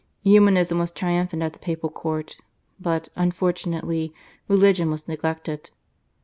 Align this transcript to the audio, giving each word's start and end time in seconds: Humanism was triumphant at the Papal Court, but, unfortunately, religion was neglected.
Humanism 0.23 0.79
was 0.79 0.89
triumphant 0.89 1.43
at 1.43 1.53
the 1.53 1.59
Papal 1.59 1.91
Court, 1.91 2.35
but, 2.79 3.09
unfortunately, 3.15 4.11
religion 4.47 4.89
was 4.89 5.07
neglected. 5.07 5.69